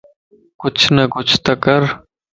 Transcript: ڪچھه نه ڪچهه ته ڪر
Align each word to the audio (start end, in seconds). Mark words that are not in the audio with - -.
ڪچھه 0.61 0.87
نه 0.95 1.03
ڪچهه 1.13 1.37
ته 1.45 1.53
ڪر 1.63 1.81